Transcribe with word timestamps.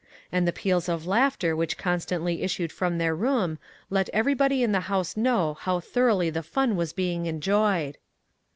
And 0.31 0.47
the 0.47 0.51
peals 0.51 0.89
of 0.89 1.05
laughter 1.05 1.55
which 1.55 1.77
constantly 1.77 2.41
issued 2.41 2.71
from 2.71 2.97
their 2.97 3.13
room 3.15 3.59
let 3.91 4.09
everybody 4.09 4.63
in 4.63 4.71
the 4.71 4.79
house 4.89 5.15
know 5.15 5.53
how 5.53 5.79
thoroughly 5.79 6.31
the 6.31 6.41
fun 6.41 6.75
was 6.75 6.91
being 6.91 7.27
enjoyed. 7.27 7.99